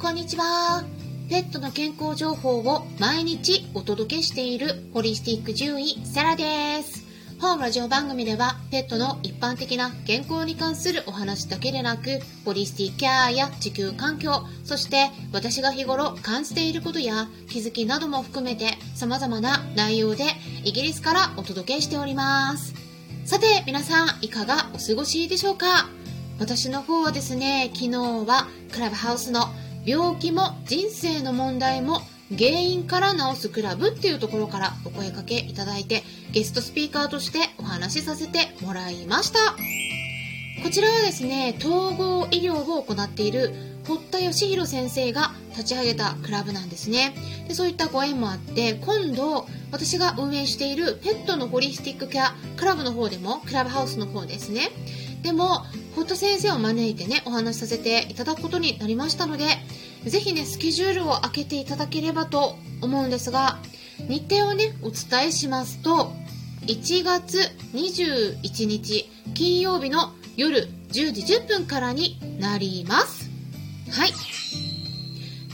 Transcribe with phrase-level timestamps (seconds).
[0.00, 0.82] こんにちは。
[1.28, 7.04] ペットの健康情報を毎日お届けしているホリスティック獣医セラです。
[7.38, 20.24] 本ラジオ番組ではペットの一般的な健康に関するお話だけでなく、ホリスティックケアや地球環境、そして私が日頃感じていることや気づきなども含めて様々な内容で
[20.64, 22.72] イギリスからお届けしております。
[23.26, 25.90] さて皆さんいかがお過ごしでしょうか？
[26.38, 29.42] 私の方はですね、昨日はクラブハウスの
[29.84, 32.00] 病気も人生の問題も
[32.36, 36.02] 原因から治すクラブっていうところからお声かけいただいて
[36.32, 39.56] ゲストスピーカーとしてお話しさせてもらいました。
[40.62, 43.54] こちらはですね、統合医療を行っている
[43.88, 47.14] 堀田義弘先生が立ち上げたクラブなんですね
[47.48, 54.70] でそういったご縁もあって今度私が運営しているペットのホリスティックケアクラブの方でもクラブハウスの方ですね
[55.22, 55.64] でも
[56.00, 59.44] 堀田先生を招いてねお話しさせていただくことになりましたので
[60.06, 63.58] ぜひねスケジュールを開けていただければと思うんですが
[64.08, 66.10] 日程をねお伝えしますと
[66.62, 67.38] 1月
[67.74, 73.30] 21日金曜日の夜10時10分からになります。
[73.90, 74.10] はい。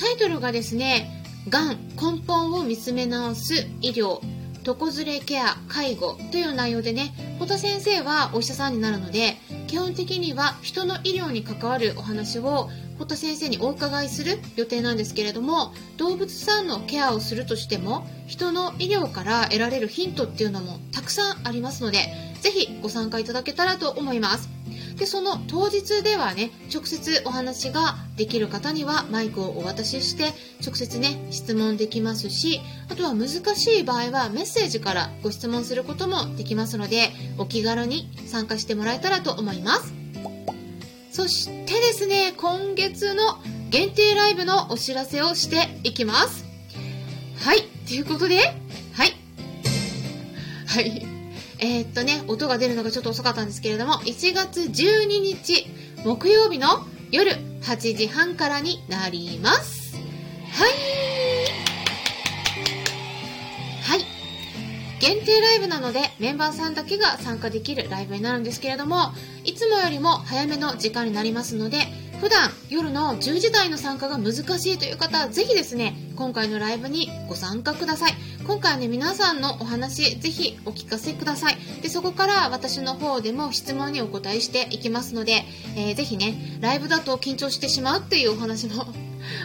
[0.00, 4.20] タイトルがですねがん根本を見つめ直す医療
[4.66, 9.36] 床ずれケア介護という内容でね堀田先生はお医者さんになるので
[9.72, 22.00] 基本的には人の医療に関わるお話を堀田先生にお伺いする予定なんですけれども動物さんのケアをするとしても人の医療から得られるヒントっていうのもたくさんありますので
[22.42, 24.61] 是非ご参加いただけたらと思います。
[25.02, 30.26] でその当日ではね直接お話ができる方にはマイクをお渡しして
[30.64, 39.92] 直接ね質問できますしあとは難しい場合はメッセージからご質問することもできますのでお気軽に参加してもらえたらと思います。
[41.10, 43.24] そしてですね今月の
[43.70, 46.44] 限定ライブのお知らせをしていきます。
[47.40, 49.16] はいということではい。
[50.68, 51.11] はい。
[51.62, 55.64] えー、っとね、音が出るのがちょっと遅かったんですけれども、1月12日
[56.04, 56.66] 木曜日の
[57.12, 57.30] 夜
[57.62, 59.94] 8時半からになります。
[59.94, 60.72] はい。
[63.80, 64.00] はい。
[64.98, 69.12] 限定ライブなのでメンバーさんだけが参加できるライブになるんですけれども、
[69.44, 71.78] いつもよりも早めの時間になりますので、
[72.22, 78.12] 普段夜の10時台の参加が難しいという方はぜひですね今回のライブにご参加ください
[78.44, 81.56] 今回はね皆さんのお話ぜひお聞かせください。
[81.80, 85.44] でそこから私の方でも質問にお答えしていきますので、
[85.76, 88.86] えー、ぜひねライブだと緊張してしまうっていうお話も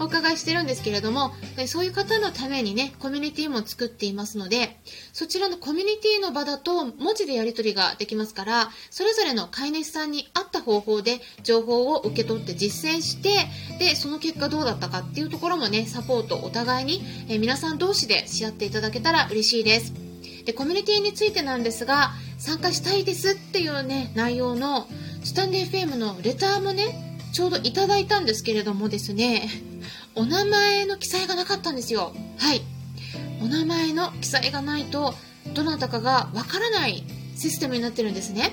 [0.00, 1.32] お伺いしてるんですけれども、
[1.66, 4.78] そういう方のためにね、コミュニティも作っていますので、
[5.12, 13.46] そちらのコミュニティの場だと文字でやり取りができますから、それぞれの飼い主さんに合った方法で情報を受け取って実践して、
[13.78, 19.92] で、その結果どうだったかっていうところもね、サポートお互いに、え皆さん同士でし合っていただけたら嬉しいです。
[20.44, 24.88] で、コミュニティについてなんですが、参加したいですっていうね、内容の
[25.24, 29.48] スタンデー FM のレターもね、ちょうどいただいたんですけれどもですね、
[30.14, 32.14] お名前の記載がなかったんですよ。
[32.38, 32.62] はい。
[33.40, 35.14] お名前の記載がないと、
[35.54, 37.04] どなたかがわからない
[37.36, 38.52] システムになってるんですね。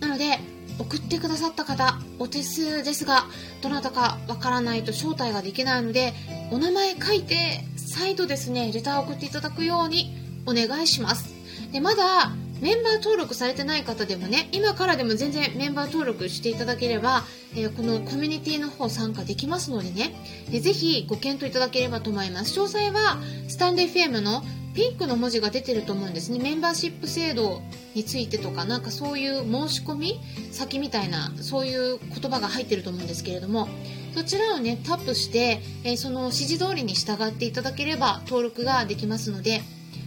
[0.00, 0.38] なので、
[0.78, 3.26] 送ってくださった方、お手数ですが、
[3.62, 6.12] どなたかわからないと招待ができないので、
[6.52, 10.14] お名前書いて、再度ですね、レターを送っていただくように
[10.46, 11.24] お願いします。
[11.72, 17.24] で、まだメンバー登録されてない方でもね、今からでも全然メンバー登録していただければ、
[17.54, 20.14] えー、このコミュニティの方参加できますのでね、
[20.50, 22.58] でぜひご検討いただければと思います。
[22.58, 24.42] 詳細は、スタンデー FM の
[24.74, 26.38] ピンクの文字が出てると思うんですね。
[26.38, 27.62] メンバーシップ制度
[27.94, 30.20] についてとか、なんかそういう申し込み
[30.52, 33.68] 先みたいな、そういう言葉が入ってると思うんですけれども、
[34.14, 39.62] そちらをね、タップして、えー、その指示通りに従っていただければ登録ができますので、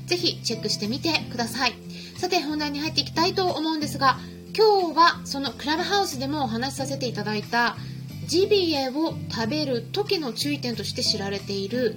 [0.05, 1.73] ぜひチェックしてみてください。
[2.21, 4.19] さて本題に入っていきたいと思うんですが
[4.55, 7.77] 今日はそのクラブハウスでもお話しさせていただいた
[8.27, 11.95] ジビエを食べる時の注意点として知られている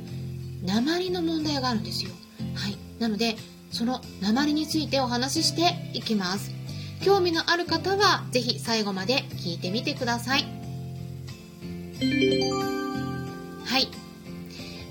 [0.65, 2.11] 鉛の問題があるんですよ。
[2.55, 2.79] はい。
[2.99, 3.37] なので
[3.71, 6.53] その鉛についてお話ししていきます。
[7.03, 10.45] 興味のある方は是非最後まで聞いてみてください。
[13.67, 13.89] はい。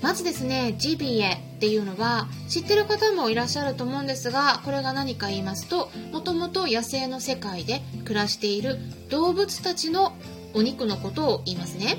[0.00, 1.53] まずですねジビエ。
[1.64, 8.76] っていうのは知ってる方もいらっしゃると思うんですがこれが何か言いますともともと野生の世界で暮らしている
[9.08, 10.12] 動物たちの
[10.52, 11.96] お肉のことを言いますね。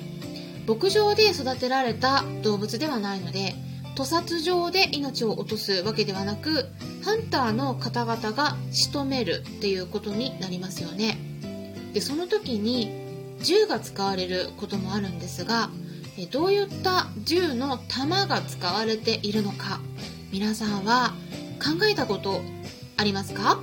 [0.67, 3.56] 牧場で育てられた動物ではないので
[3.95, 6.69] 屠殺場で命を落とすわけではなく
[7.03, 11.17] ハンターの方々が仕留めるっていうことになりますよね。
[11.94, 12.91] でその時に
[13.41, 15.71] 銃が使われることもあるんですが
[16.31, 19.81] どういった銃の弾が使われているのか
[20.31, 21.13] 皆さんは
[21.62, 22.41] 考えたこと
[22.97, 23.59] ありますか？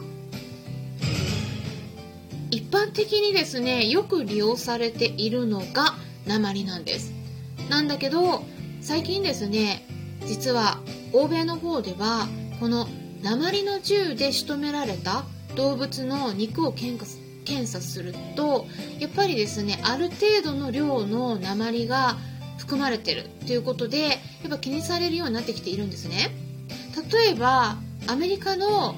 [2.51, 5.95] 一般的にですねよく利用されているのが
[6.27, 7.13] 鉛なんです。
[7.71, 8.45] なんだけど
[8.83, 9.87] 最近ですね
[10.27, 10.79] 実は
[11.15, 12.27] 欧米の方では
[12.61, 12.87] この
[13.23, 15.25] 鉛の銃で仕留められた
[15.57, 18.67] 動物の肉を検査検査すると
[19.01, 22.17] やっぱりですねある程度の量の鉛が
[22.63, 24.09] 含まれてるということでや
[24.47, 26.31] っぱ気にされるようになってきているんですね。
[27.13, 27.77] 例えば
[28.07, 28.95] アメリカの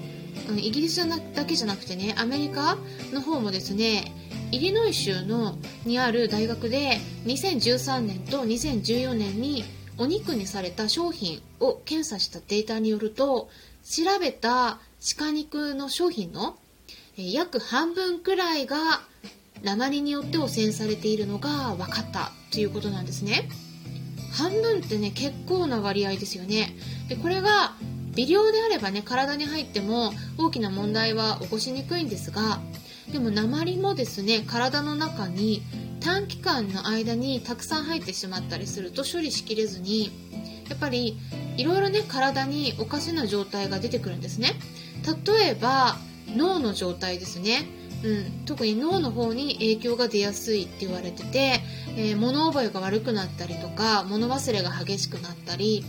[0.56, 2.76] イギリスだけじゃなくてねアメリカ
[3.12, 4.12] の方もですね
[4.52, 5.56] イリノイ州の
[5.86, 9.64] にある大学で2013年と2014年に
[9.96, 13.48] お肉にされた商品を検査したデータによると
[13.82, 14.78] 調べた
[15.16, 16.56] 鹿肉の商品の
[17.16, 18.76] 約半分くらいが
[19.62, 22.32] 鉛によって汚染されているのが分かった。
[22.54, 23.48] ということなんですね。
[24.32, 26.76] 半分ってね結構な割合ですよね。
[27.08, 27.74] でこれが
[28.14, 32.60] 微量であればね体に入っても大きな問題は起こしにくいんですが
[33.12, 35.62] でも鉛もですね体の中に
[36.00, 40.12] 短期間の間にたくさん入ってしまったりすると処理しきれずに
[40.68, 41.18] やっぱり
[41.56, 44.52] いろいろね体におかしな状態が出てくるんですね。
[45.26, 45.96] 例えば
[46.28, 47.66] 脳の状態ですね、
[48.04, 51.60] うん、特に脳の方に影響が出やすいって言われてて、
[51.96, 55.84] えー、物覚えが悪くなったりとか物忘れが激しくなったり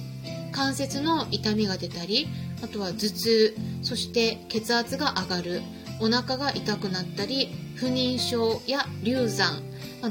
[0.54, 2.28] 関節の痛みが出たり
[2.64, 5.62] あとは頭痛そして血圧が上がる
[6.00, 9.62] お腹が痛くなったり不妊症や流産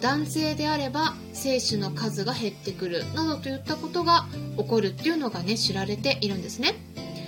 [0.01, 4.27] 男性であれば精子の数が減ってくるなどといったことが
[4.59, 6.75] 起こるっていうのがね知られているんですね。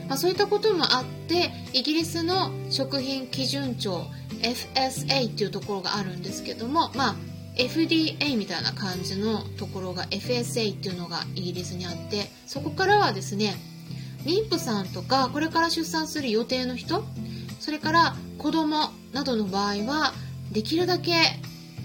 [0.08, 4.06] まあ、そういったこともあってイギリスの食品基準庁
[4.46, 7.16] FSA っていうところがあるんですけども、まあ、
[7.56, 13.54] FDA みたいな感じのところが FSA っていうのがイギリスにあってそこからはですね
[14.25, 17.04] 妊婦さんとかこれから出産する予定の人
[17.60, 20.12] それから子供などの場合は
[20.52, 21.12] できるだけ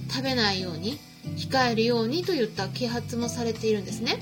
[0.09, 0.99] 食べないように
[1.37, 4.17] 控えるようにといった啓発もされているんですね。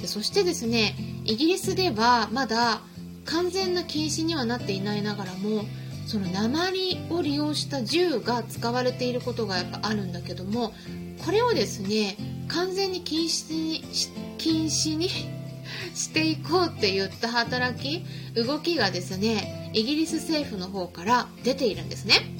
[0.00, 2.80] でそしてですねイギリスではまだ
[3.24, 5.64] 完全な禁止にはなっていないながらも
[6.06, 10.72] その鉛を利用した銃が使われていることがやっぱあるんだけども
[11.24, 12.16] これをですね
[12.48, 13.84] 完全に禁止に
[14.38, 15.08] 禁止に
[15.94, 18.04] していこうって言った働き
[18.34, 22.36] 動きがですねイギリス政府の方から出ているんですね。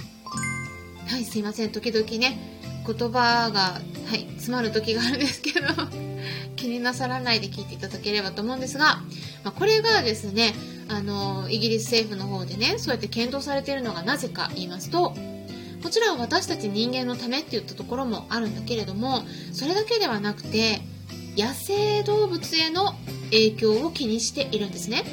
[1.06, 1.70] はいすいません。
[1.70, 2.38] 時々ね
[2.86, 5.66] 言葉が、はい、詰まる時があるんですけど
[6.56, 9.02] 気になさらないで聞いていただければと思うんですが、
[9.44, 10.54] まあ、これがですね
[10.88, 15.14] あのイギリス政府の方でねそうやって検討されているのがなぜか言いますと
[15.82, 20.80] もちろん私たち人間のためって言ったところもあるんだけれどもそれだけではなくて
[21.36, 22.92] 野生動物への
[23.30, 25.04] 影響を気にしているんですね。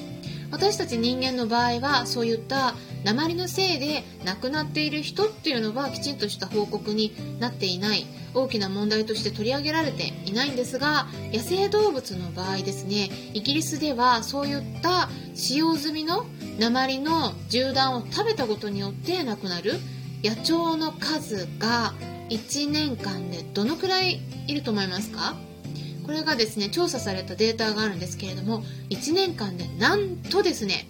[0.52, 8.06] 私たち人間の場合はそういった鉛のせいで亡くなっている人っていうのはきちんとした報告になっていない。
[8.36, 16.28] 大きな問題として取り上げられていないんですが野生動物の場合ですねイギリスではそういった使用済みの
[16.60, 19.74] 鉛の銃弾を食べたことによって亡くなる
[20.24, 21.96] 野鳥の数が
[22.30, 25.36] 1年間でどのくらいいると思いますか？
[26.06, 30.88] これがですね調査されたデータがあるんですけれども1年間でなんとですね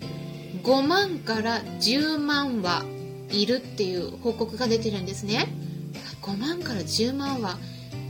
[0.63, 2.83] 5万から10万は
[3.31, 5.47] いるっていう報告が出てるんですね。
[6.21, 7.57] 5万から10万は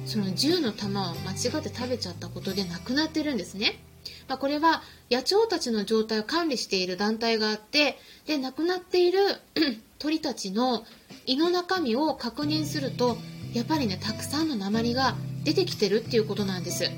[0.06, 3.80] その銃の弾を間違って食べちゃったことで亡くなってるんですね、
[4.28, 4.82] まあ、これは
[5.12, 9.20] 野鳥たちの状態を管理している団体があってで亡くなっている
[10.00, 10.84] 鳥たちの
[11.28, 13.18] 胃の中身を確認すると
[13.54, 16.90] やっぱりねたくさんの鉛が出てきてるっていうことなんです。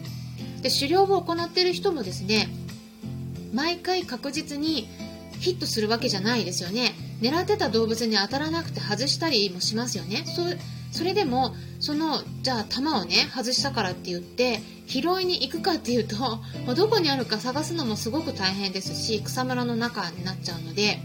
[0.62, 2.48] で狩猟を行っている人もですね
[3.53, 4.88] 毎回確実に
[5.41, 6.93] ヒットするわけじゃないですよね。
[7.19, 10.24] 狙ってた動物に当たらなくて外したりもしますよね。
[10.91, 16.15] それでもそのじゃあ弾をね外したからって言って拾いに行くかっていうと
[16.75, 21.00] どこにあるか探すのもすごく大変ですし草むらの中になっちゃうので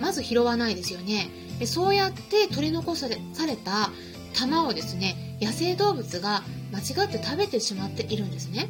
[0.00, 1.28] まず拾わないですよね。
[1.58, 3.90] でそうやって取り残されされた
[4.32, 6.42] 弾をですね野生動物が
[6.72, 8.68] 間違って食べてしまっているんですね。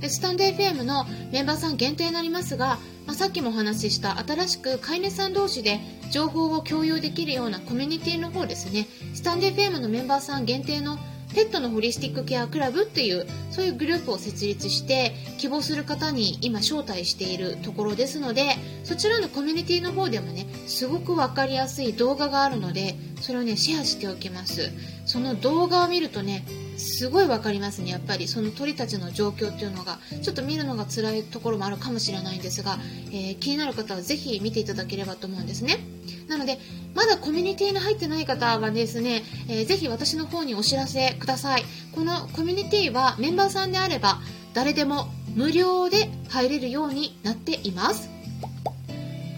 [0.00, 8.86] でスタンデー FM のメンバーさん限定になりますが、まあ、さっきもお話しした新しく飼い主さん同士で情報を共有できるようなコミュニティの方ですね。
[9.14, 10.98] スタンデー FM のメンバーさん限定の
[11.34, 24.70] ペットのホリスティックケアクラブっていうそういうグループを設立して希望する方に今招待しているところですのでそちらのコミュニティの方でもねすごく分かりやすい動画があるのでそれをねシェアしておきます。
[25.04, 26.44] その動画を見るとね
[26.96, 27.90] すごいわかりますね。
[27.90, 32.78] やっぱりその鳥たちの状況っていうのがちょっと見るのが辛いところもあるかもしれないんですが、
[33.12, 35.78] えー、気になる方はぜひ見ていただければと思うんですね。
[36.26, 36.58] なので
[36.94, 41.64] まだコミュニティに入ってない方はですね、えー、ぜひ私の方にお知らせください。
[41.94, 44.20] このコミュニティはメンバーさんであれば
[44.54, 48.08] 誰でも無料で入れるようになっています。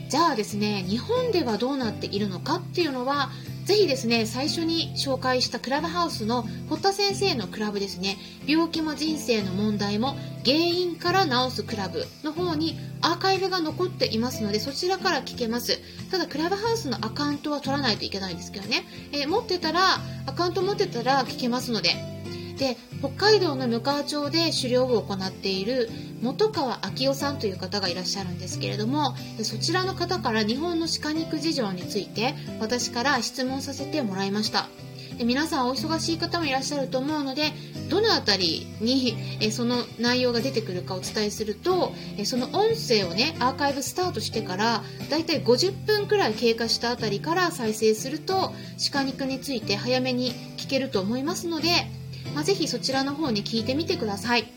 [0.08, 3.30] じゃあですね日本ではどうなっているのかっていうのは
[3.68, 8.16] ぜひですね最初に紹介したクラブハウスの堀田先生のクラブですね。
[8.46, 15.78] 病気も人生の問題も原因から治すクラブの方にアーカイブが残っていますのでそちらから聞けます。
[16.10, 21.90] ただクラブハウスのアカウントは取らないといけないんですけどね、えー、持ってたらアカウント持ってたら聞けますので。
[22.58, 25.88] で北海道のむかわ町で狩猟を行っている
[26.22, 34.68] 本川昭夫さんという方がいらっしゃるんですけれどもそちらの方から日本の鹿肉事情について私から質問させてもらいました。
[35.18, 37.52] で皆さんお忙しい方もいらっしゃると思うので
[37.90, 48.52] どの辺りにえその内容が出てくるかお伝えするとえその音声をねアーカイブスタートしてからだいたい50分くらい経過したあたりから再生すると
[48.92, 51.68] 鹿肉について早めに聞けると思いますので
[52.34, 54.52] まあ、ぜひそちらの方に聞いてみてください。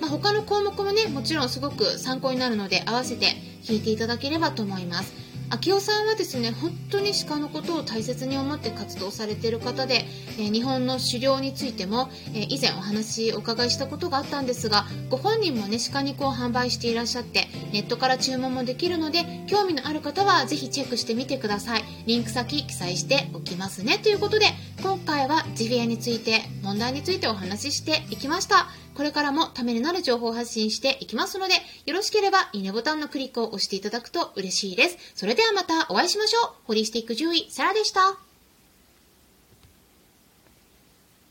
[0.00, 5.26] まあ、他の項目もね、もちろんすごく参考になるので、合わせて聞いていただければと思います。
[5.48, 10.04] 秋夫さんはですね本当に鹿のことを大切に思って活動されている方で、
[10.38, 24.46] え、日本の狩猟についても、え、以前お話お伺いしたことがあったんですがご本人もね鹿肉を販売していらっしゃってネットから注文もできるので興味のある方はぜひチェックしてみてくださいリンク先記載しておきますねということで
[24.82, 31.54] 今回はジビエについて問題についてお話ししていきましたこれからもためになる情報を発信していきますので、
[31.84, 34.96] よろしければいいねボタンのクリックを押していただくと嬉しいです。
[35.14, 36.52] それではまたお会いしましょう。
[36.64, 38.25] ホリスティック獣医、サラでした。